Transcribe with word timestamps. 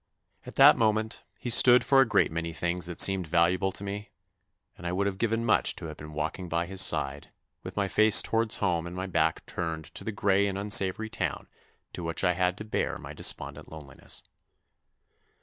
At 0.47 0.55
that 0.55 0.77
moment 0.79 1.23
he 1.37 1.51
stood 1.51 1.83
for 1.83 2.01
a 2.01 2.07
great 2.07 2.31
many 2.31 2.53
things 2.53 2.87
that 2.87 2.99
seemed 2.99 3.27
valuable 3.27 3.71
to 3.73 3.83
me, 3.83 4.09
and 4.75 4.87
I 4.87 4.91
would 4.91 5.05
have 5.05 5.19
given 5.19 5.45
much 5.45 5.75
to 5.75 5.85
have 5.85 5.97
been 5.97 6.13
walking 6.13 6.49
by 6.49 6.65
his 6.65 6.81
side 6.81 7.29
with 7.61 7.77
my 7.77 7.87
face 7.87 8.23
towards 8.23 8.55
home 8.55 8.87
and 8.87 8.95
my 8.95 9.05
back 9.05 9.45
turned 9.45 9.93
to 9.93 10.03
the 10.03 10.11
grey 10.11 10.47
and 10.47 10.57
unsavoury 10.57 11.11
town 11.11 11.47
to 11.93 12.03
which 12.03 12.23
I 12.23 12.33
had 12.33 12.57
to 12.57 12.63
bear 12.65 12.97
my 12.97 13.13
despondent 13.13 13.71
loneliness. 13.71 14.23